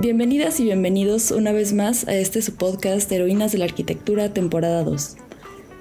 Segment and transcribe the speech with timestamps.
[0.00, 4.84] Bienvenidas y bienvenidos una vez más a este su podcast Heroínas de la Arquitectura, temporada
[4.84, 5.16] 2.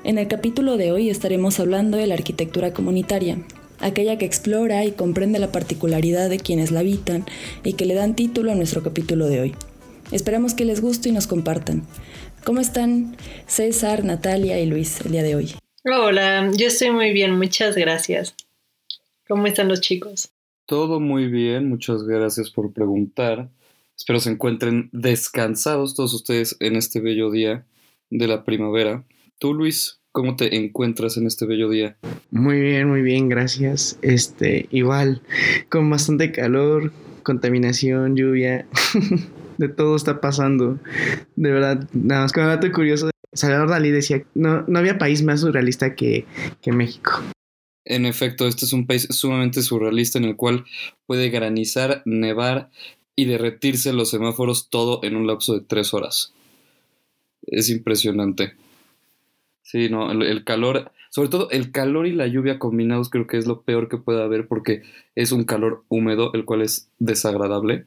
[0.04, 3.38] En el capítulo de hoy estaremos hablando de la arquitectura comunitaria,
[3.80, 7.26] aquella que explora y comprende la particularidad de quienes la habitan
[7.64, 9.56] y que le dan título a nuestro capítulo de hoy.
[10.12, 11.84] Esperamos que les guste y nos compartan.
[12.44, 13.16] ¿Cómo están
[13.46, 15.54] César, Natalia y Luis el día de hoy?
[15.86, 18.36] Hola, yo estoy muy bien, muchas gracias.
[19.28, 20.32] ¿Cómo están los chicos?
[20.66, 23.50] Todo muy bien, muchas gracias por preguntar.
[23.98, 27.66] Espero se encuentren descansados todos ustedes en este bello día
[28.10, 29.04] de la primavera.
[29.38, 31.98] Tú, Luis, ¿cómo te encuentras en este bello día?
[32.32, 34.00] Muy bien, muy bien, gracias.
[34.02, 35.22] Este, igual,
[35.70, 38.66] con bastante calor, contaminación, lluvia,
[39.58, 40.80] de todo está pasando.
[41.36, 45.42] De verdad, nada más como dato curioso, Salvador Dalí decía, no, no había país más
[45.42, 46.26] surrealista que,
[46.62, 47.22] que México.
[47.90, 50.66] En efecto, este es un país sumamente surrealista en el cual
[51.06, 52.70] puede granizar, nevar
[53.16, 56.34] y derretirse los semáforos todo en un lapso de tres horas.
[57.44, 58.56] Es impresionante.
[59.62, 63.48] Sí, no, el, calor, sobre todo el calor y la lluvia combinados creo que es
[63.48, 64.82] lo peor que puede haber porque
[65.16, 67.86] es un calor húmedo, el cual es desagradable.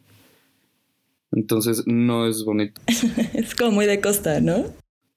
[1.30, 2.80] Entonces no es bonito.
[3.34, 4.64] es como muy de costa, ¿no?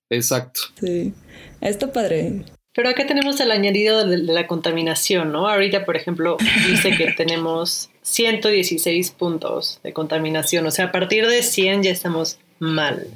[0.10, 0.60] Exacto.
[0.82, 1.14] Sí.
[1.62, 2.44] Está padre.
[2.76, 5.48] Pero acá tenemos el añadido de, la contaminación, ¿no?
[5.48, 10.66] Ahorita, por ejemplo, dice que tenemos 116 puntos de contaminación.
[10.66, 13.08] O sea, a partir de 100 ya estamos mal.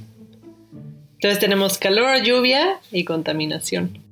[1.14, 4.04] Entonces tenemos calor, lluvia y contaminación.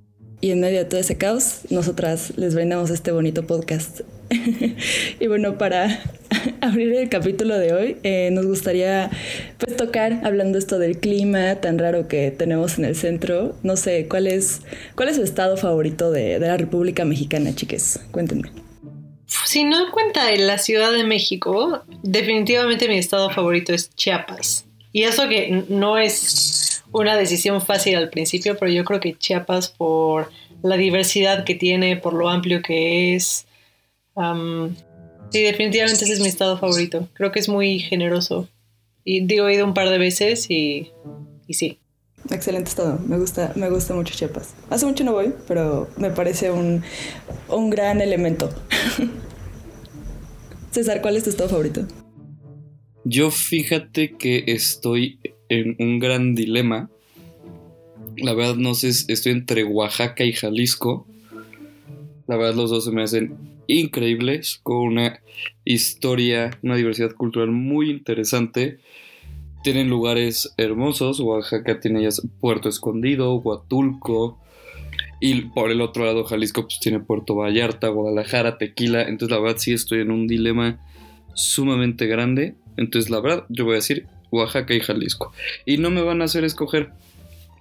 [0.41, 4.01] Y en medio de todo ese caos, nosotras les brindamos este bonito podcast.
[5.19, 6.03] y bueno, para
[6.61, 9.09] abrir el capítulo de hoy, eh, nos gustaría
[9.57, 14.07] pues tocar, hablando esto del clima tan raro que tenemos en el centro, no sé,
[14.07, 14.61] ¿cuál es,
[14.95, 17.99] cuál es su estado favorito de, de la República Mexicana, chiques?
[18.11, 18.49] Cuéntenme.
[19.27, 24.65] Si no cuenta en la Ciudad de México, definitivamente mi estado favorito es Chiapas.
[24.91, 29.69] Y eso que no es una decisión fácil al principio, pero yo creo que Chiapas
[29.69, 30.31] por
[30.63, 33.45] la diversidad que tiene, por lo amplio que es,
[35.31, 37.09] Sí, definitivamente ese es mi estado favorito.
[37.13, 38.47] Creo que es muy generoso.
[39.03, 40.91] Y digo, he ido un par de veces y,
[41.47, 41.79] y sí.
[42.31, 42.99] Excelente estado.
[43.05, 44.55] Me gusta, me gusta mucho Chiapas.
[44.69, 46.83] Hace mucho no voy, pero me parece un,
[47.49, 48.49] un gran elemento.
[50.71, 51.85] César, ¿cuál es tu estado favorito?
[53.03, 56.89] Yo fíjate que estoy en un gran dilema.
[58.17, 61.05] La verdad no sé, estoy entre Oaxaca y Jalisco.
[62.27, 65.21] La verdad los dos se me hacen increíbles, con una
[65.63, 68.79] historia, una diversidad cultural muy interesante.
[69.63, 72.09] Tienen lugares hermosos, Oaxaca tiene ya
[72.39, 74.39] Puerto Escondido, Huatulco,
[75.19, 79.57] y por el otro lado Jalisco pues tiene Puerto Vallarta, Guadalajara, Tequila, entonces la verdad
[79.57, 80.79] sí estoy en un dilema
[81.33, 85.33] sumamente grande, entonces la verdad yo voy a decir Oaxaca y Jalisco,
[85.65, 86.91] y no me van a hacer escoger,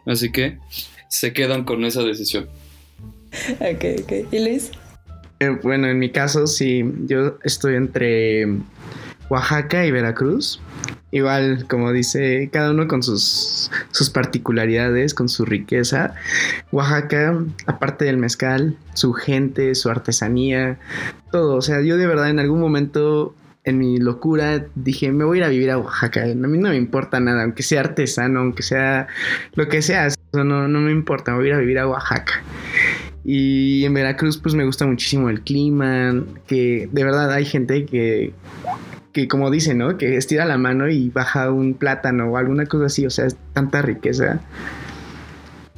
[0.04, 0.58] así que
[1.08, 2.48] se quedan con esa decisión.
[3.58, 4.32] Ok, ok.
[4.32, 4.70] ¿Y Luis?
[5.44, 8.46] Eh, bueno, en mi caso sí, yo estoy entre
[9.28, 10.60] Oaxaca y Veracruz.
[11.10, 16.14] Igual, como dice, cada uno con sus, sus particularidades, con su riqueza.
[16.72, 20.78] Oaxaca, aparte del mezcal, su gente, su artesanía,
[21.30, 21.56] todo.
[21.56, 23.34] O sea, yo de verdad en algún momento
[23.64, 26.22] en mi locura dije, me voy a ir a vivir a Oaxaca.
[26.22, 29.08] A mí no me importa nada, aunque sea artesano, aunque sea
[29.54, 30.08] lo que sea.
[30.32, 32.42] no, no me importa, me voy a ir a vivir a Oaxaca.
[33.24, 38.34] Y en Veracruz pues me gusta muchísimo el clima, que de verdad hay gente que,
[39.12, 39.96] que como dice, ¿no?
[39.96, 43.36] Que estira la mano y baja un plátano o alguna cosa así, o sea, es
[43.54, 44.40] tanta riqueza.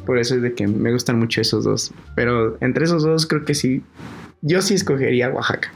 [0.05, 1.93] Por eso es de que me gustan mucho esos dos.
[2.15, 3.83] Pero entre esos dos creo que sí,
[4.43, 5.73] yo sí escogería Oaxaca.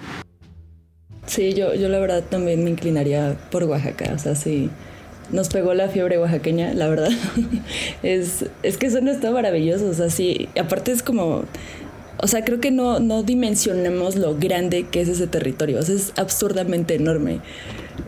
[1.27, 4.71] Sí, yo, yo la verdad también me inclinaría por Oaxaca, o sea, sí
[5.33, 7.11] nos pegó la fiebre oaxaqueña, la verdad.
[8.03, 11.45] es, es que eso no está maravilloso, o sea, sí, aparte es como,
[12.19, 15.95] o sea, creo que no, no dimensionemos lo grande que es ese territorio, o sea,
[15.95, 17.41] es absurdamente enorme.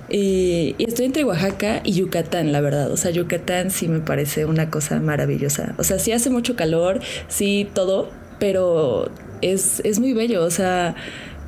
[0.08, 2.90] Y, y, estoy entre Oaxaca y Yucatán, la verdad.
[2.90, 5.74] O sea, Yucatán sí me parece una cosa maravillosa.
[5.78, 9.10] O sea, sí hace mucho calor, sí todo, pero
[9.40, 10.44] es, es muy bello.
[10.44, 10.94] O sea,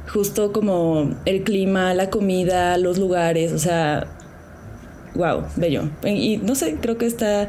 [0.09, 4.07] justo como el clima, la comida, los lugares, o sea,
[5.15, 5.89] wow, bello.
[6.05, 7.49] Y no sé, creo que está,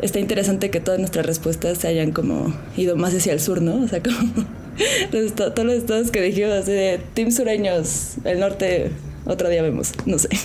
[0.00, 3.82] está interesante que todas nuestras respuestas se hayan como ido más hacia el sur, ¿no?
[3.82, 4.44] O sea, como
[5.34, 8.90] todos los estados que dijimos así de Team Sureños, el norte,
[9.26, 10.28] otro día vemos, no sé.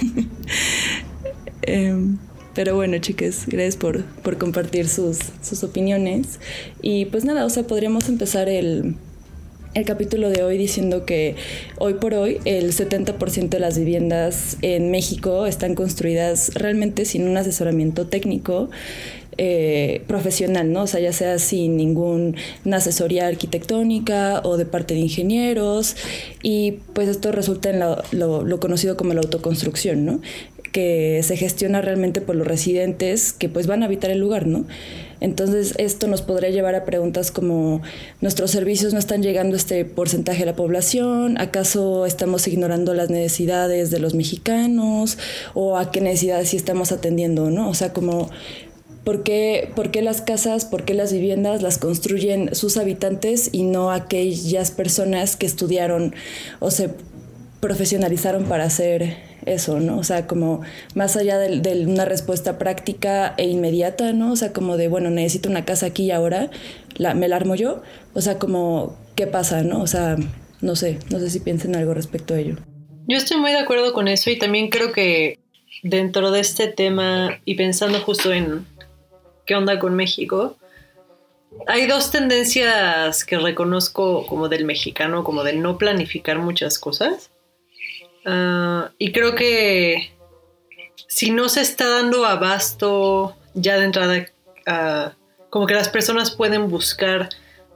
[1.66, 2.18] Em,
[2.54, 6.40] pero bueno, chicas, gracias por, por compartir sus, sus opiniones.
[6.82, 8.98] Y pues nada, o sea, podríamos empezar el,
[9.74, 11.36] el capítulo de hoy diciendo que
[11.78, 17.38] hoy por hoy el 70% de las viviendas en México están construidas realmente sin un
[17.38, 18.70] asesoramiento técnico.
[19.40, 20.84] Eh, profesional, ¿no?
[20.84, 22.36] O sea, ya sea sin ninguna
[22.72, 25.96] asesoría arquitectónica o de parte de ingenieros,
[26.44, 30.22] y pues esto resulta en lo, lo conocido como la autoconstrucción, ¿no?
[30.74, 34.66] que se gestiona realmente por los residentes que pues van a habitar el lugar, ¿no?
[35.24, 37.82] Entonces esto nos podría llevar a preguntas como
[38.20, 43.10] nuestros servicios no están llegando a este porcentaje de la población, acaso estamos ignorando las
[43.10, 45.18] necesidades de los mexicanos
[45.54, 47.70] o a qué necesidades sí estamos atendiendo, ¿no?
[47.70, 48.30] O sea, como
[49.04, 53.64] ¿Por qué, ¿Por qué, las casas, por qué las viviendas las construyen sus habitantes y
[53.64, 56.16] no aquellas personas que estudiaron
[56.62, 56.90] o se
[57.64, 59.16] profesionalizaron para hacer
[59.46, 59.98] eso, ¿no?
[59.98, 60.64] O sea, como
[60.96, 64.34] más allá de, una respuesta práctica e inmediata, ¿no?
[64.34, 66.50] O sea, como de, bueno, necesito una casa aquí y ahora,
[67.00, 67.82] me la armo yo.
[68.14, 69.82] O sea, como, ¿qué pasa, no?
[69.82, 70.18] O sea,
[70.60, 72.58] no sé, no sé si piensen algo respecto a ello.
[73.08, 75.40] Yo estoy muy de acuerdo con eso y también creo que
[75.84, 78.66] dentro de este tema y pensando justo en
[79.46, 80.58] qué onda con México,
[81.66, 87.30] hay dos tendencias que reconozco como del mexicano, como de no planificar muchas cosas.
[88.26, 90.14] Ah, y creo que
[91.08, 94.26] si no se está dando abasto ya de entrada,
[94.66, 95.14] ah,
[95.50, 97.30] como que las personas pueden buscar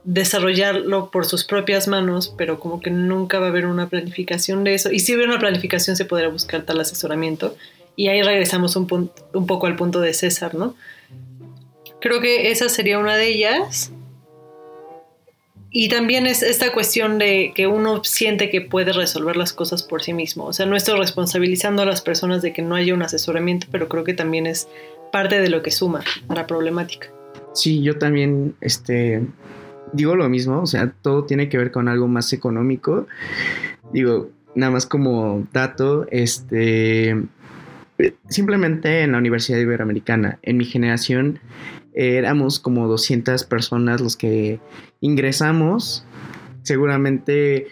[0.04, 4.74] desarrollarlo por sus propias manos, pero como que nunca va a haber una planificación de
[4.74, 4.90] eso.
[4.90, 7.56] Y si hubiera una planificación se podría buscar tal asesoramiento.
[7.94, 10.76] Y ahí regresamos un, un poco al punto de César, ¿no?
[12.00, 13.92] Creo que esa sería una de ellas.
[15.70, 20.02] Y también es esta cuestión de que uno siente que puede resolver las cosas por
[20.02, 20.46] sí mismo.
[20.46, 23.88] O sea, no estoy responsabilizando a las personas de que no haya un asesoramiento, pero
[23.88, 24.68] creo que también es
[25.12, 27.08] parte de lo que suma a la problemática.
[27.54, 29.22] Sí, yo también este,
[29.92, 30.62] digo lo mismo.
[30.62, 33.06] O sea, todo tiene que ver con algo más económico.
[33.92, 37.14] Digo, nada más como dato, este,
[38.28, 41.40] simplemente en la Universidad Iberoamericana, en mi generación,
[41.98, 44.60] éramos como 200 personas los que
[45.00, 46.04] ingresamos.
[46.62, 47.66] Seguramente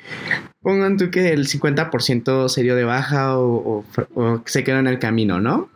[0.63, 3.85] pongan tú que el 50% se dio de baja o,
[4.47, 5.69] se quedó en el camino, ¿no?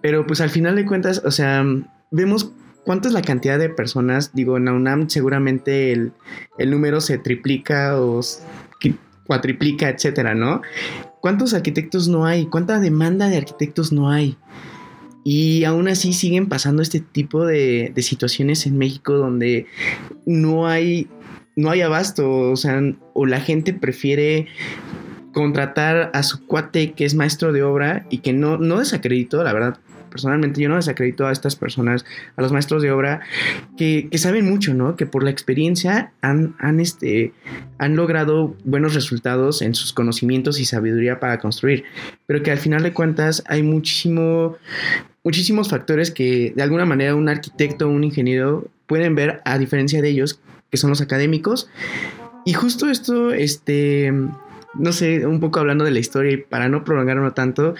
[0.00, 1.64] Pero pues al final de cuentas, o sea,
[2.10, 2.50] vemos
[2.84, 4.32] cuánto es la cantidad de personas.
[4.34, 6.12] Digo, en la UNAM seguramente el,
[6.58, 8.20] el número se triplica o
[9.26, 10.60] cuatriplica, etcétera, ¿no?
[11.20, 12.46] ¿Cuántos arquitectos no hay?
[12.46, 14.36] ¿Cuánta demanda de arquitectos no hay?
[15.24, 19.66] Y aún así siguen pasando este tipo de, situaciones en México donde
[20.26, 21.08] no hay,
[21.56, 22.80] no hay abasto, o sea,
[23.14, 24.46] o la gente prefiere
[25.32, 29.52] contratar a su cuate que es maestro de obra y que no, no desacredito, la
[29.52, 29.78] verdad,
[30.14, 32.04] personalmente yo no desacredito a estas personas,
[32.36, 33.20] a los maestros de obra,
[33.76, 34.94] que, saben mucho, ¿no?
[34.94, 37.32] Que por la experiencia han, han, este,
[37.78, 41.82] han logrado buenos resultados en sus conocimientos y sabiduría para construir,
[42.26, 44.56] pero que al final de cuentas hay muchísimo,
[45.24, 50.10] muchísimos factores que de alguna manera un arquitecto un ingeniero pueden ver a diferencia de
[50.10, 50.38] ellos,
[50.70, 51.68] que son los académicos.
[52.44, 54.12] Y justo esto, este,
[54.78, 57.74] no sé, un poco hablando de la historia y para no prolongarlo tanto,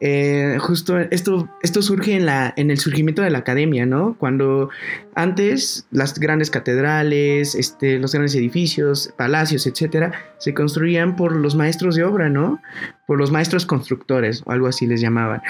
[0.00, 4.16] eh, justo esto, esto surge en, la, en el surgimiento de la academia, ¿no?
[4.18, 4.70] Cuando
[5.14, 11.96] antes las grandes catedrales, este, los grandes edificios, palacios, etcétera, se construían por los maestros
[11.96, 12.60] de obra, ¿no?
[13.06, 15.42] Por los maestros constructores, o algo así les llamaban.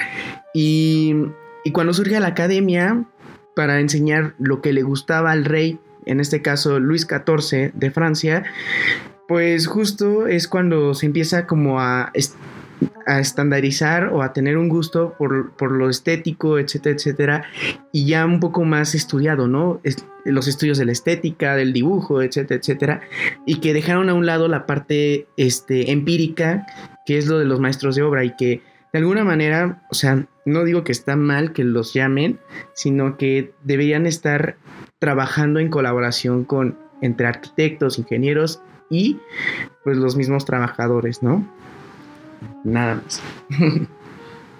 [0.53, 1.13] Y,
[1.63, 3.05] y cuando surge la academia,
[3.55, 8.43] para enseñar lo que le gustaba al rey, en este caso Luis XIV de Francia,
[9.29, 12.11] pues justo es cuando se empieza como a,
[13.05, 17.43] a estandarizar o a tener un gusto por, lo estético, etcétera, etcétera,
[17.91, 19.81] y ya un poco más estudiado, ¿no?
[20.25, 23.01] los estudios de la estética, del dibujo, etcétera, etcétera,
[23.45, 26.65] y que dejaron a un lado la parte este, empírica,
[27.05, 30.25] que es lo de los maestros de obra, y que de alguna manera, o sea,
[30.43, 32.39] no digo que está mal que los llamen,
[32.73, 34.57] sino que deberían estar
[34.97, 39.17] trabajando en colaboración con entre arquitectos, ingenieros y
[39.83, 41.45] pues los mismos trabajadores, ¿no?
[42.63, 43.21] Nada más.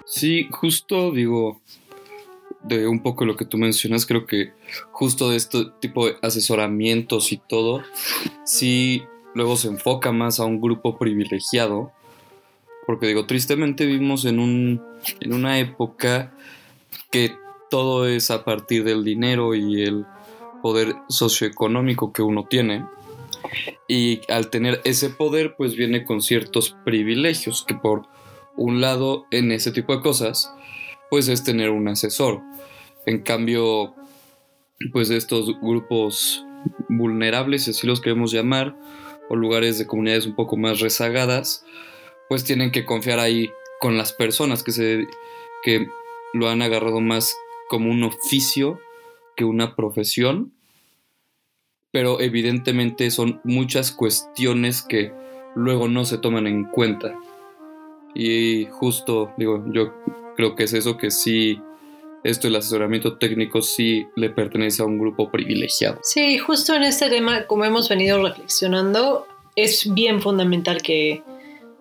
[0.04, 1.60] sí, justo digo,
[2.62, 4.52] de un poco lo que tú mencionas, creo que
[4.92, 7.82] justo de este tipo de asesoramientos y todo,
[8.44, 9.02] sí
[9.34, 11.92] luego se enfoca más a un grupo privilegiado,
[12.86, 14.82] porque digo, tristemente vivimos en, un,
[15.20, 16.32] en una época
[17.10, 17.36] que
[17.70, 20.04] todo es a partir del dinero y el
[20.62, 22.84] poder socioeconómico que uno tiene.
[23.88, 28.06] Y al tener ese poder, pues viene con ciertos privilegios, que por
[28.56, 30.52] un lado, en ese tipo de cosas,
[31.10, 32.40] pues es tener un asesor.
[33.06, 33.94] En cambio,
[34.92, 36.44] pues estos grupos
[36.88, 38.76] vulnerables, así los queremos llamar,
[39.28, 41.64] o lugares de comunidades un poco más rezagadas,
[42.28, 45.06] pues tienen que confiar ahí con las personas que se
[45.62, 45.88] que
[46.32, 47.34] lo han agarrado más
[47.68, 48.80] como un oficio
[49.36, 50.52] que una profesión.
[51.92, 55.12] Pero evidentemente son muchas cuestiones que
[55.54, 57.14] luego no se toman en cuenta.
[58.14, 59.92] Y justo, digo, yo
[60.36, 61.60] creo que es eso que sí,
[62.24, 65.98] esto el asesoramiento técnico sí le pertenece a un grupo privilegiado.
[66.02, 71.22] Sí, justo en este tema, como hemos venido reflexionando, es bien fundamental que,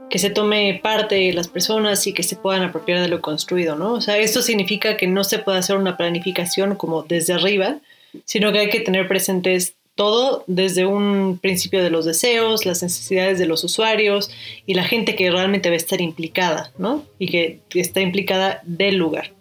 [0.10, 3.94] que se tome parte las personas y que se puedan apropiar de lo construido, ¿no?
[3.94, 7.80] O sea, esto significa que no se puede hacer una planificación como desde arriba,
[8.26, 13.38] sino que hay que tener presentes todo desde un principio de los deseos, las necesidades
[13.38, 14.32] de los usuarios
[14.66, 17.04] y la gente que realmente va a estar implicada, ¿no?
[17.20, 19.34] Y que está implicada del lugar.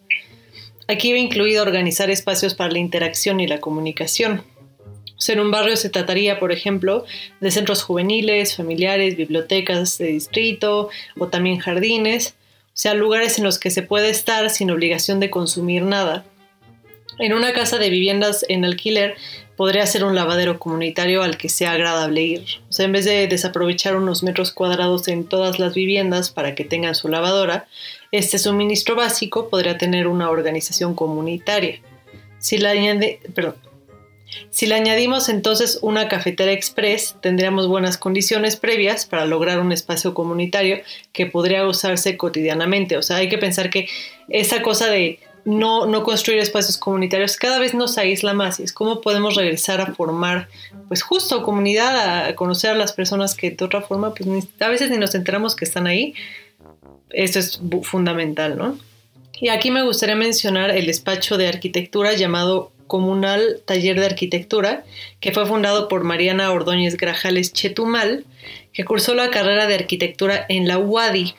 [0.88, 4.42] Aquí va incluido organizar espacios para la interacción y la comunicación.
[5.06, 7.04] O en un barrio se trataría, por ejemplo,
[7.40, 10.88] de centros juveniles, familiares, bibliotecas de distrito
[11.20, 12.34] o también jardines,
[12.66, 16.24] o sea, lugares en los que se puede estar sin obligación de consumir nada.
[17.20, 19.14] En una casa de viviendas en alquiler
[19.58, 22.44] podría ser un lavadero comunitario al que sea agradable ir.
[22.68, 26.64] O sea, en vez de desaprovechar unos metros cuadrados en todas las viviendas para que
[26.64, 27.66] tengan su lavadora,
[28.12, 31.80] este suministro básico podría tener una organización comunitaria.
[32.38, 33.18] Si le,
[34.50, 40.14] si le añadimos entonces una cafetera express, tendríamos buenas condiciones previas para lograr un espacio
[40.14, 42.96] comunitario que podría usarse cotidianamente.
[42.96, 43.88] O sea, hay que pensar que
[44.28, 45.18] esa cosa de
[45.48, 49.80] no, no construir espacios comunitarios cada vez nos aísla más y es cómo podemos regresar
[49.80, 50.48] a formar,
[50.88, 54.28] pues justo comunidad, a conocer a las personas que de otra forma, pues
[54.60, 56.12] a veces ni nos enteramos que están ahí.
[57.08, 58.78] Esto es fundamental, ¿no?
[59.40, 64.84] Y aquí me gustaría mencionar el despacho de arquitectura llamado Comunal Taller de Arquitectura,
[65.18, 68.26] que fue fundado por Mariana Ordóñez Grajales Chetumal,
[68.74, 71.34] que cursó la carrera de arquitectura en la UADI,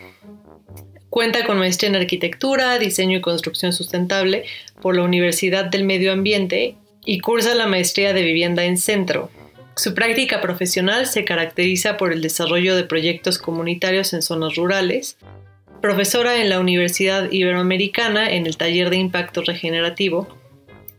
[1.10, 4.44] Cuenta con maestría en arquitectura, diseño y construcción sustentable
[4.82, 9.32] por la Universidad del Medio Ambiente y cursa la maestría de vivienda en centro.
[9.75, 15.18] Su práctica profesional se caracteriza por el desarrollo de proyectos comunitarios en zonas rurales.
[15.82, 20.28] Profesora en la Universidad Iberoamericana en el taller de impacto regenerativo.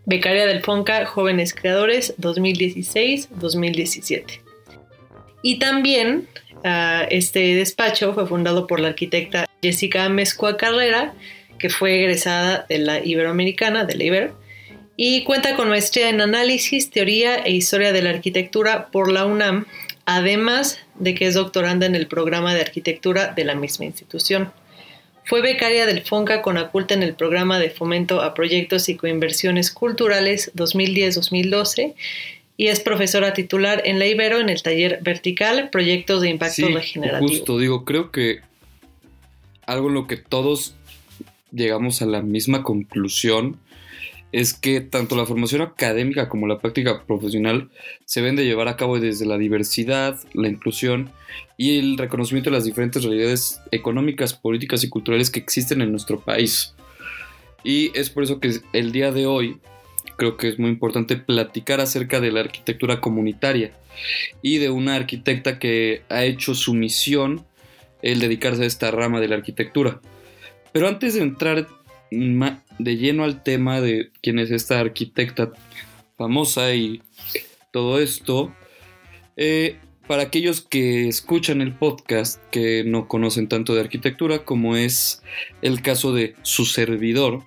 [0.07, 4.41] Becaria del FONCA Jóvenes Creadores 2016-2017.
[5.43, 6.27] Y también
[6.65, 11.15] uh, este despacho fue fundado por la arquitecta Jessica Mezcua Carrera,
[11.59, 14.41] que fue egresada de la Iberoamericana, de la Ibero,
[14.97, 19.67] y cuenta con maestría en análisis, teoría e historia de la arquitectura por la UNAM,
[20.05, 24.53] además de que es doctoranda en el programa de arquitectura de la misma institución.
[25.25, 29.71] Fue becaria del FONCA con Aculta en el programa de fomento a proyectos y coinversiones
[29.71, 31.95] culturales 2010-2012
[32.57, 36.75] y es profesora titular en la Ibero en el taller vertical Proyectos de Impacto sí,
[36.75, 37.29] Regenerativo.
[37.29, 38.41] Justo, digo, creo que
[39.71, 40.75] algo en lo que todos
[41.53, 43.59] llegamos a la misma conclusión
[44.33, 47.71] es que tanto la formación académica como la práctica profesional
[48.05, 51.11] se ven de llevar a cabo desde la diversidad, la inclusión
[51.57, 56.21] y el reconocimiento de las diferentes realidades económicas, políticas y culturales que existen en nuestro
[56.21, 56.75] país.
[57.63, 59.59] Y es por eso que el día de hoy
[60.17, 63.73] creo que es muy importante platicar acerca de la arquitectura comunitaria
[64.43, 67.45] y de una arquitecta que ha hecho su misión
[68.03, 70.01] el dedicarse a esta rama de la arquitectura.
[70.73, 71.67] Pero antes de entrar
[72.11, 75.53] de lleno al tema de quién es esta arquitecta
[76.17, 77.03] famosa y
[77.73, 78.55] todo esto,
[79.37, 79.77] eh,
[80.07, 85.23] para aquellos que escuchan el podcast que no conocen tanto de arquitectura como es
[85.63, 87.45] el caso de su servidor,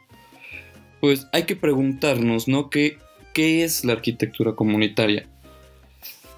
[1.02, 2.70] pues hay que preguntarnos, ¿no?
[2.70, 3.00] ¿Qué,
[3.34, 5.28] qué es la arquitectura comunitaria?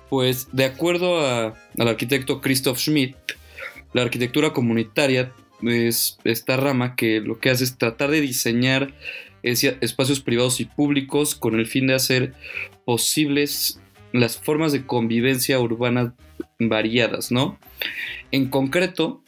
[0.09, 3.15] Pues de acuerdo al arquitecto Christoph Schmidt,
[3.95, 5.31] la arquitectura comunitaria
[5.63, 8.93] es esta rama que lo que hace es tratar de diseñar
[9.41, 12.33] espacios privados y públicos con el fin de hacer
[12.83, 13.79] posibles
[14.11, 16.13] las formas de convivencia urbana
[16.59, 17.57] variadas, ¿no?
[18.31, 19.23] En concreto,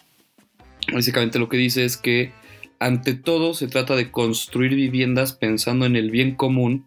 [0.92, 2.34] básicamente lo que dice es que
[2.78, 6.86] ante todo se trata de construir viviendas pensando en el bien común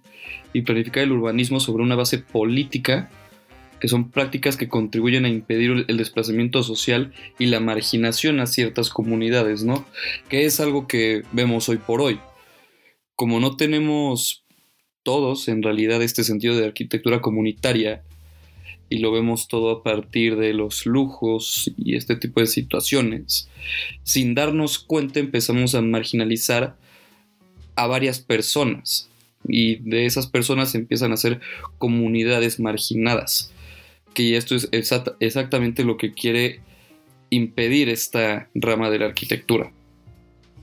[0.53, 3.09] y planificar el urbanismo sobre una base política
[3.81, 8.91] que son prácticas que contribuyen a impedir el desplazamiento social y la marginación a ciertas
[8.91, 9.87] comunidades, ¿no?
[10.29, 12.21] Que es algo que vemos hoy por hoy.
[13.17, 14.45] Como no tenemos
[15.03, 18.03] todos en realidad este sentido de arquitectura comunitaria
[18.91, 23.49] y lo vemos todo a partir de los lujos y este tipo de situaciones,
[24.03, 26.77] sin darnos cuenta empezamos a marginalizar
[27.77, 29.09] a varias personas
[29.49, 31.41] y de esas personas empiezan a ser
[31.79, 33.53] comunidades marginadas
[34.15, 34.69] que esto es
[35.21, 36.61] exactamente lo que quiere
[37.31, 39.73] impedir esta rama de la arquitectura.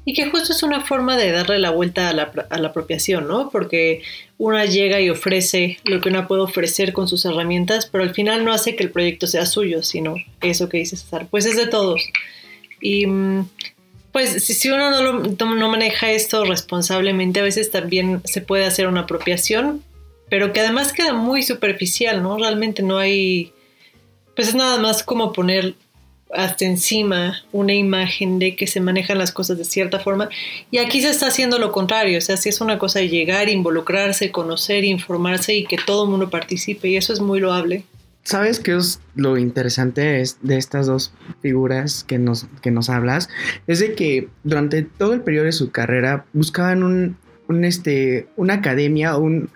[0.06, 3.50] Y que justo es una forma de darle la vuelta a la, apropiación, ¿no?
[3.50, 4.04] Porque
[4.38, 8.46] una llega y ofrece lo que una puede ofrecer con sus herramientas, pero al final
[8.46, 11.68] no hace que el proyecto sea suyo, sino eso que dice César, pues es de
[11.68, 12.08] todos.
[12.80, 13.50] Y mm,
[14.14, 19.84] pues si uno no maneja esto responsablemente, a veces también se puede hacer una apropiación,
[20.30, 22.38] pero que además queda muy superficial, ¿no?
[22.38, 23.54] Realmente no hay,
[24.36, 25.76] pues es nada más como poner
[26.34, 30.30] hasta encima una imagen de que se manejan las cosas de cierta forma.
[30.72, 33.50] Y aquí se está haciendo lo contrario, o sea, si es una cosa de llegar,
[33.50, 37.84] involucrarse, conocer, informarse y que todo el mundo participe, y eso es muy loable.
[38.24, 43.30] ¿Sabes qué es lo interesante de estas dos figuras que nos, que nos hablas?
[43.68, 47.16] Es de que durante todo el periodo de su carrera buscaban un,
[47.48, 49.50] un este, una academia, un,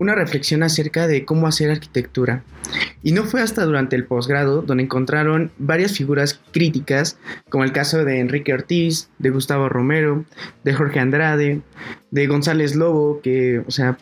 [0.00, 2.42] una reflexión acerca de cómo hacer arquitectura.
[3.02, 7.18] Y no fue hasta durante el posgrado donde encontraron varias figuras críticas,
[7.50, 10.24] como el caso de Enrique Ortiz, de Gustavo Romero,
[10.64, 11.60] de Jorge Andrade,
[12.10, 13.98] de González Lobo, que, o sea,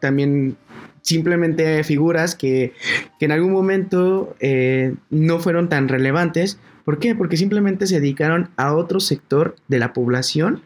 [0.00, 0.56] también
[1.00, 2.74] simplemente figuras que,
[3.18, 6.58] en algún momento eh, no fueron tan relevantes.
[6.84, 7.14] ¿Por qué?
[7.14, 10.62] Porque simplemente se dedicaron a otro sector de la población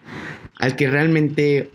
[0.60, 1.70] al que realmente,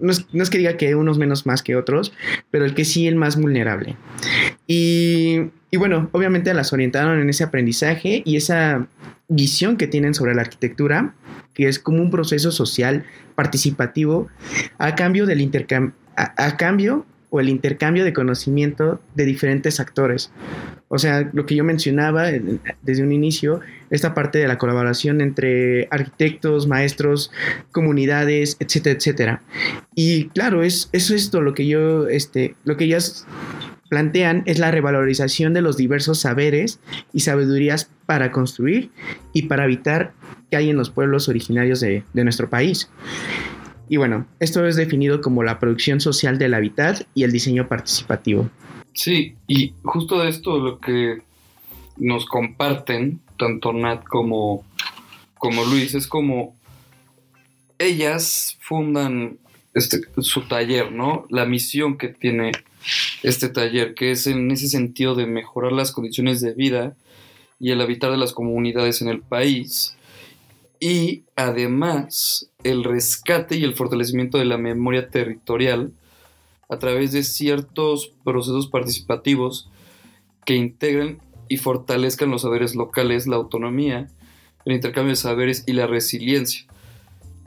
[0.00, 2.12] no es, que diga que unos menos más que otros,
[2.50, 3.96] pero el que sí el más vulnerable.
[4.66, 8.86] Y, y bueno, obviamente las orientaron en ese aprendizaje y esa
[9.28, 11.14] visión que tienen sobre la arquitectura,
[11.54, 13.04] que es como un proceso social
[13.34, 14.28] participativo
[14.78, 20.32] a cambio del intercambio, a cambio o el intercambio de conocimiento de diferentes actores.
[20.88, 22.30] O sea, lo que yo mencionaba
[22.82, 23.60] desde un inicio,
[23.90, 27.30] esta parte de la colaboración entre arquitectos, maestros,
[27.70, 29.42] comunidades, etcétera, etcétera.
[29.94, 33.24] Y claro, es, eso es todo lo que yo, este, lo que ellas
[33.88, 36.80] plantean es la revalorización de los diversos saberes
[37.12, 38.90] y sabidurías para construir
[39.32, 40.12] y para habitar
[40.50, 42.90] que hay en los pueblos originarios de nuestro país.
[43.90, 48.48] Y bueno, esto es definido como la producción social del hábitat y el diseño participativo.
[48.94, 51.22] Sí, y justo de esto lo que
[51.96, 54.64] nos comparten, tanto Nat como,
[55.38, 56.54] como Luis, es como
[57.80, 59.38] ellas fundan
[59.74, 61.26] este, su taller, ¿no?
[61.28, 62.52] La misión que tiene
[63.24, 66.94] este taller, que es en ese sentido de mejorar las condiciones de vida
[67.58, 69.96] y el habitar de las comunidades en el país.
[70.80, 75.92] Y además el rescate y el fortalecimiento de la memoria territorial
[76.70, 79.68] a través de ciertos procesos participativos
[80.46, 84.08] que integren y fortalezcan los saberes locales, la autonomía,
[84.64, 86.64] el intercambio de saberes y la resiliencia,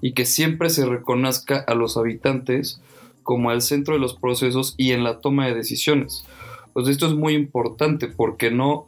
[0.01, 2.81] y que siempre se reconozca a los habitantes
[3.23, 6.25] como al centro de los procesos y en la toma de decisiones.
[6.73, 8.87] Pues esto es muy importante porque no,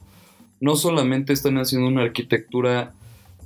[0.60, 2.94] no solamente están haciendo una arquitectura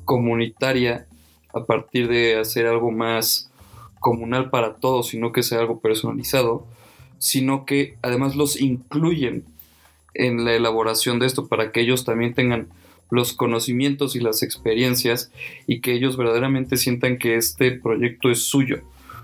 [0.09, 1.05] comunitaria
[1.53, 3.51] a partir de hacer algo más
[3.99, 6.65] comunal para todos, sino que sea algo personalizado,
[7.19, 9.45] sino que además los incluyen
[10.15, 12.69] en la elaboración de esto para que ellos también tengan
[13.11, 15.31] los conocimientos y las experiencias
[15.67, 18.81] y que ellos verdaderamente sientan que este proyecto es suyo.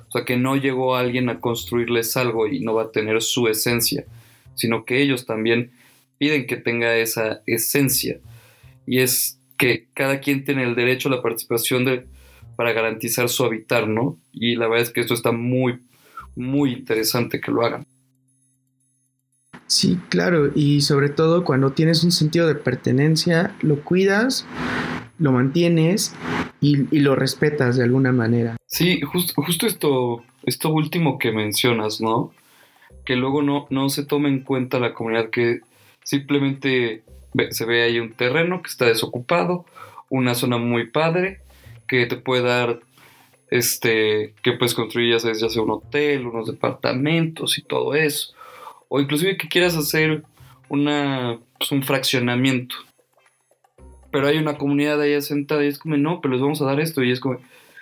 [0.07, 3.47] O sea, que no llegó alguien a construirles algo y no va a tener su
[3.47, 4.05] esencia,
[4.53, 5.71] sino que ellos también
[6.19, 8.19] piden que tenga esa esencia.
[8.85, 12.05] Y es que cada quien tiene el derecho a la participación de,
[12.55, 14.17] para garantizar su habitar, ¿no?
[14.31, 15.79] Y la verdad es que esto está muy,
[16.35, 17.85] muy interesante que lo hagan.
[19.67, 24.45] Sí, claro, y sobre todo cuando tienes un sentido de pertenencia, lo cuidas,
[25.17, 26.13] lo mantienes
[26.61, 28.57] y, lo respetas de alguna manera.
[28.67, 32.31] Sí, justo esto, esto último que mencionas, ¿no?
[33.05, 35.61] Que luego no, no se toma en cuenta la comunidad, que
[36.03, 37.03] simplemente
[37.51, 39.65] se ve ahí un terreno que está desocupado,
[40.09, 41.41] una zona muy padre,
[41.87, 42.79] que te puede dar
[43.49, 48.33] este, que puedes construir, ya sabes, ya sea un hotel, unos departamentos y todo eso.
[48.87, 50.23] O inclusive que quieras hacer
[50.69, 52.75] una, pues, un fraccionamiento.
[54.11, 56.79] Pero hay una comunidad ahí sentada y es como, no, pero les vamos a dar
[56.79, 57.03] esto.
[57.03, 57.39] Y es como,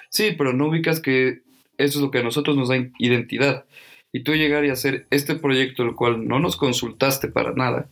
[0.09, 1.41] sí, pero no ubicas que
[1.77, 3.65] eso es lo que a nosotros nos da identidad.
[4.11, 7.87] Y tú llegar y hacer este proyecto, el cual no nos consultaste para nada,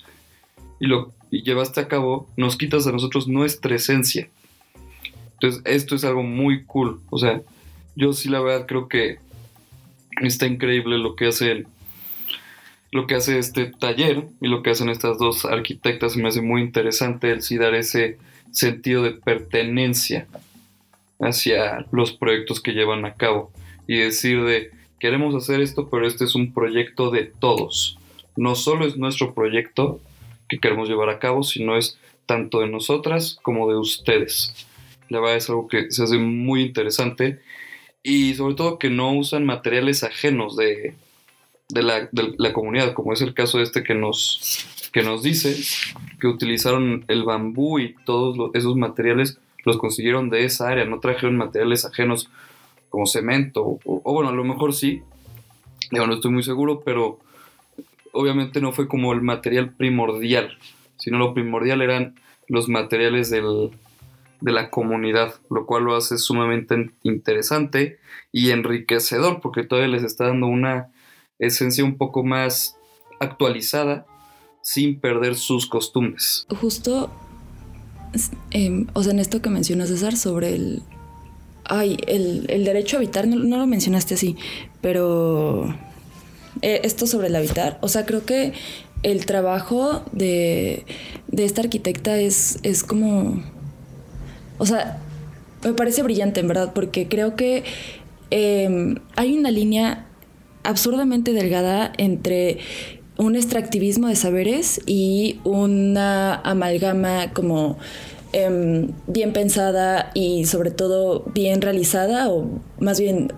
[0.81, 4.27] y lo llevaste a cabo, nos quitas a nosotros nuestra esencia.
[5.33, 6.99] Entonces, esto es algo muy cool.
[7.11, 7.41] O sea,
[7.95, 9.19] yo sí la verdad creo que
[10.21, 11.65] está increíble lo que hace
[12.91, 16.61] lo que hace este taller y lo que hacen estas dos arquitectas me hace muy
[16.61, 18.17] interesante el sí dar ese
[18.51, 20.27] sentido de pertenencia
[21.21, 23.49] hacia los proyectos que llevan a cabo
[23.87, 27.97] y decir de queremos hacer esto pero este es un proyecto de todos
[28.35, 30.01] no solo es nuestro proyecto
[30.51, 34.53] que queremos llevar a cabo, sino es tanto de nosotras como de ustedes.
[35.09, 37.39] La verdad es algo que se hace muy interesante
[38.03, 40.93] y sobre todo que no usan materiales ajenos de,
[41.69, 45.55] de, la, de la comunidad, como es el caso este que nos, que nos dice
[46.19, 50.99] que utilizaron el bambú y todos los- esos materiales los consiguieron de esa área, no
[50.99, 52.29] trajeron materiales ajenos
[52.89, 55.01] como cemento, o, o bueno, a lo mejor sí,
[55.91, 57.19] Digo, no estoy muy seguro, pero
[58.13, 60.57] obviamente no fue como el material primordial,
[60.97, 62.15] sino lo primordial eran
[62.47, 63.71] los materiales del,
[64.41, 67.99] de la comunidad, lo cual lo hace sumamente interesante
[68.31, 70.91] y enriquecedor, porque todavía les está dando una
[71.39, 72.75] esencia un poco más
[73.19, 74.05] actualizada
[74.61, 76.45] sin perder sus costumbres.
[76.59, 77.11] Justo,
[78.51, 80.83] em, o sea, en esto que mencionas, César, sobre el...
[81.63, 84.35] Ay, el, el derecho a habitar, no lo mencionaste así,
[84.81, 85.73] pero
[86.61, 88.53] eh, esto sobre el habitar, o sea, creo que
[89.03, 90.85] el trabajo de,
[91.27, 93.43] de esta arquitecta es, es como...
[94.57, 94.99] O sea,
[95.63, 97.63] me parece brillante, en verdad, porque creo que
[98.29, 100.05] eh, hay una línea
[100.63, 102.59] absurdamente delgada entre
[103.17, 107.77] un extractivismo de saberes y una amalgama como
[108.33, 113.31] em, bien pensada y sobre todo bien realizada o más bien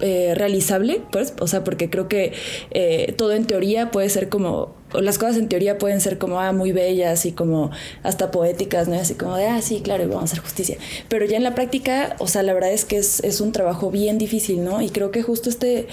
[0.00, 2.32] eh, realizable, pues, o sea, porque creo que
[2.70, 6.52] eh, todo en teoría puede ser como, las cosas en teoría pueden ser como, ah,
[6.52, 7.70] muy bellas y como
[8.02, 8.94] hasta poéticas, ¿no?
[8.94, 10.76] Así como de, ah, sí, claro, y vamos a hacer justicia.
[11.08, 13.90] Pero ya en la práctica, o sea, la verdad es que es, es un trabajo
[13.90, 14.80] bien difícil, ¿no?
[14.80, 15.88] Y creo que justo este,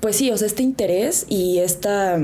[0.00, 2.18] pues sí, o sea, este interés y esta,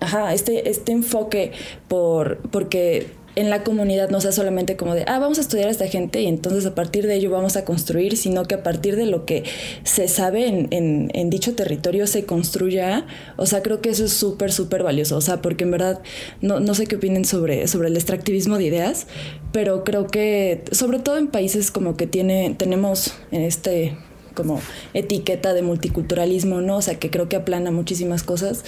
[0.00, 1.52] ajá, este, este enfoque
[1.88, 5.70] por, porque en la comunidad no sea solamente como de, ah, vamos a estudiar a
[5.70, 8.96] esta gente y entonces a partir de ello vamos a construir, sino que a partir
[8.96, 9.44] de lo que
[9.82, 13.06] se sabe en, en, en dicho territorio se construya.
[13.36, 15.16] O sea, creo que eso es súper, súper valioso.
[15.16, 16.00] O sea, porque en verdad
[16.40, 19.06] no, no sé qué opinen sobre, sobre el extractivismo de ideas,
[19.52, 23.96] pero creo que sobre todo en países como que tiene, tenemos este
[24.34, 24.60] como
[24.92, 26.78] etiqueta de multiculturalismo, ¿no?
[26.78, 28.64] O sea, que creo que aplana muchísimas cosas.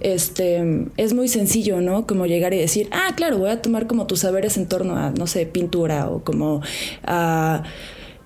[0.00, 2.06] Este, es muy sencillo, ¿no?
[2.06, 5.10] Como llegar y decir, ah, claro, voy a tomar como tus saberes en torno a,
[5.10, 6.62] no sé, pintura o como
[7.04, 7.64] a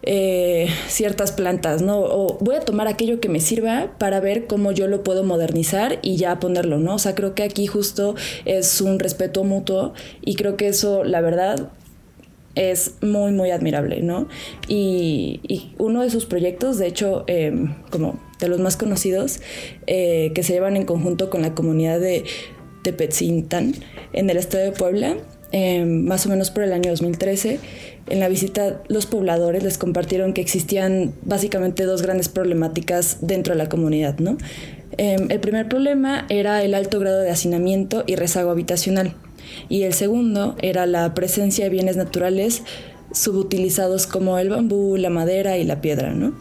[0.05, 2.01] eh, ciertas plantas, ¿no?
[2.01, 6.01] O voy a tomar aquello que me sirva para ver cómo yo lo puedo modernizar
[6.03, 6.97] y ya ponerlo, ¿no?
[6.97, 11.21] O sea, creo que aquí justo es un respeto mutuo y creo que eso, la
[11.21, 11.69] verdad,
[12.55, 14.29] es muy, muy admirable, ¿no?
[14.69, 15.41] Y,
[15.79, 17.53] uno de sus proyectos, de hecho, eh,
[17.91, 19.41] como de los más conocidos,
[19.87, 22.25] eh, que se llevan en conjunto con la comunidad de
[22.83, 23.75] Tepetzintan
[24.13, 25.17] en el estado de Puebla,
[25.53, 27.61] eh, más o menos por el año 2013.
[28.09, 33.59] En la visita, los pobladores les compartieron que existían básicamente dos grandes problemáticas dentro de
[33.59, 34.39] la comunidad, ¿no?
[34.99, 39.15] Eh, el primer problema era el alto grado de hacinamiento y rezago habitacional
[39.69, 42.63] y el segundo era la presencia de bienes naturales
[43.13, 46.33] subutilizados como el bambú, la madera y la piedra, ¿no?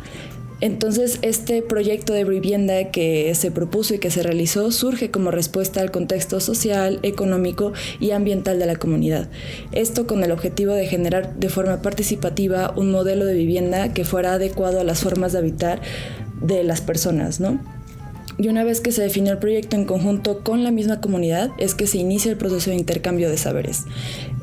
[0.62, 5.82] Entonces, este proyecto de vivienda que se propuso y que se realizó surge como respuesta
[5.82, 9.28] al contexto social, económico y ambiental de la comunidad.
[9.72, 14.34] Esto con el objetivo de generar de forma participativa un modelo de vivienda que fuera
[14.34, 15.82] adecuado a las formas de habitar
[16.42, 17.60] de las personas, ¿no?
[18.41, 21.75] Y una vez que se definió el proyecto en conjunto con la misma comunidad, es
[21.75, 23.84] que se inicia el proceso de intercambio de saberes.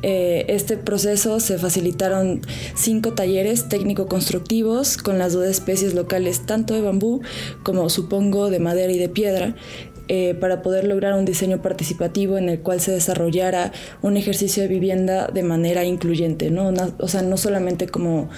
[0.03, 2.39] Eh, este proceso se facilitaron
[2.75, 7.19] cinco talleres técnico-constructivos con las dos especies locales, tanto de bambú
[7.63, 9.57] como supongo de madera y de piedra,
[10.07, 14.69] eh, para poder lograr un diseño participativo en el cual se desarrollara un ejercicio de
[14.69, 16.71] vivienda de manera incluyente, ¿no?
[16.99, 18.29] O sea, no solamente como...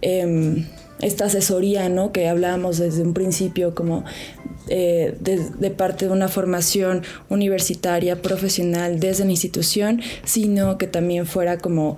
[0.00, 0.64] em,
[1.02, 2.12] esta asesoría, ¿no?
[2.12, 4.04] Que hablábamos desde un principio como
[4.68, 11.26] eh, de, de parte de una formación universitaria, profesional, desde la institución, sino que también
[11.26, 11.96] fuera como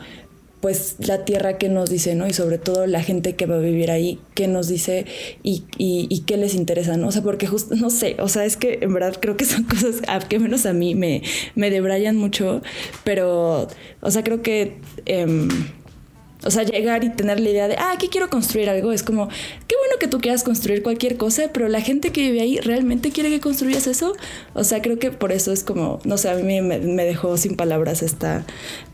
[0.65, 2.27] pues la tierra que nos dice, ¿no?
[2.27, 5.05] Y sobre todo la gente que va a vivir ahí, qué nos dice
[5.43, 7.09] y, y, y qué les interesa, ¿no?
[7.09, 9.65] O sea, porque justo, no sé, o sea, es que en verdad creo que son
[9.71, 11.23] cosas a que menos a mí me,
[11.55, 12.63] me debrayan mucho,
[13.05, 13.69] pero,
[14.01, 14.79] o sea, creo que...
[15.05, 15.51] em,
[16.47, 19.29] o sea, llegar y tener la idea de, ah, aquí quiero construir algo, es como,
[19.67, 19.75] qué
[20.09, 23.87] tú quieras construir cualquier cosa, pero la gente que vive ahí realmente quiere que construyas
[23.87, 24.15] eso.
[24.55, 27.57] O sea, creo que por eso es como, no sé, a mí me, dejó sin
[27.57, 28.45] palabras esta,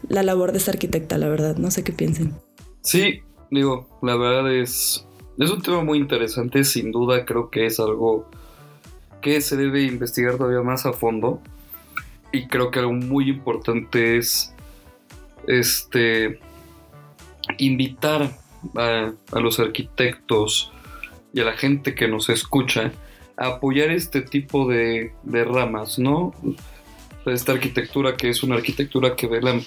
[0.09, 1.57] la labor de esta arquitecta, la verdad.
[1.57, 2.35] No sé qué piensen.
[2.83, 3.21] Sí,
[3.51, 5.07] digo, la verdad es,
[5.39, 8.29] es un tema muy interesante, sin duda creo que es algo
[9.21, 11.43] que se debe investigar todavía más a fondo
[12.33, 14.55] y creo que algo muy importante es
[15.47, 16.41] este
[17.59, 18.31] invitar
[18.77, 20.73] a los arquitectos
[21.33, 22.93] y a la gente que nos escucha
[23.37, 26.35] a apoyar este tipo de, de ramas, ¿no?
[27.27, 29.61] esta arquitectura que es una arquitectura que vela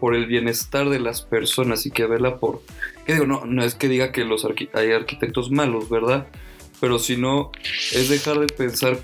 [0.00, 2.62] por el bienestar de las personas y que vela por...
[3.06, 3.26] ¿Qué digo?
[3.26, 6.26] No, no es que diga que los hay arquitectos malos, ¿verdad?
[6.80, 7.52] Pero si no,
[7.92, 8.98] es dejar de pensar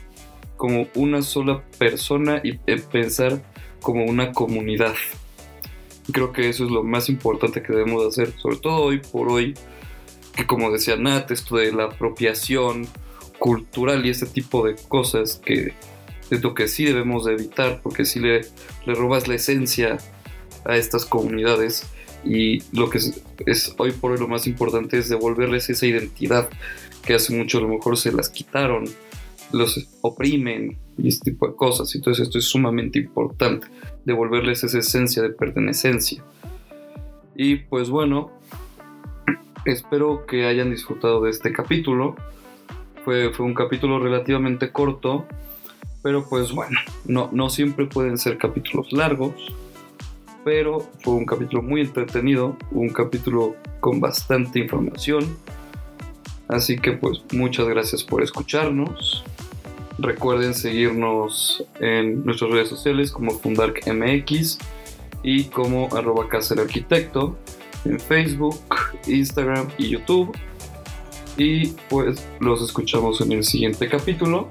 [0.56, 3.42] como una sola persona y pensar
[3.80, 4.94] como una comunidad.
[6.12, 9.54] Creo que eso es lo más importante que debemos hacer, sobre todo hoy por hoy,
[10.34, 12.86] que como decía Nat, esto de la apropiación
[13.38, 15.72] cultural y este tipo de cosas que
[16.28, 18.42] siento que sí debemos de evitar, porque si le,
[18.86, 19.98] le robas la esencia
[20.64, 21.86] a estas comunidades
[22.24, 26.48] y lo que es, es, hoy por hoy lo más importante es devolverles esa identidad
[27.02, 28.84] que hace mucho a lo mejor se las quitaron,
[29.52, 31.94] los oprimen y este tipo de cosas.
[31.94, 33.66] Entonces esto es sumamente importante,
[34.04, 35.90] devolverles esa esencia de pertenencia.
[37.34, 38.30] Y pues bueno,
[39.64, 42.16] espero que hayan disfrutado de este capítulo.
[43.04, 45.26] Fue, un capítulo relativamente corto,
[46.02, 49.34] pero pues bueno, no, no siempre pueden ser capítulos largos
[50.44, 55.36] pero fue un capítulo muy entretenido, un capítulo con bastante información.
[56.48, 59.24] Así que pues muchas gracias por escucharnos.
[59.98, 64.58] Recuerden seguirnos en nuestras redes sociales como FundarkMX
[65.22, 67.36] y como arroba arquitecto
[67.84, 68.58] en Facebook,
[69.06, 70.36] Instagram y YouTube.
[71.36, 74.48] Y pues los escuchamos en el siguiente capítulo.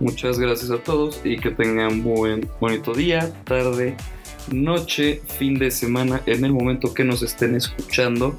[0.00, 3.96] Muchas gracias a todos y que tengan buen bonito día, tarde
[4.52, 8.38] noche, fin de semana, en el momento que nos estén escuchando.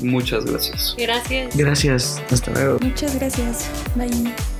[0.00, 0.94] Muchas gracias.
[0.96, 1.56] Gracias.
[1.56, 2.22] Gracias.
[2.30, 2.78] Hasta luego.
[2.80, 3.70] Muchas gracias.
[3.96, 4.57] Bye.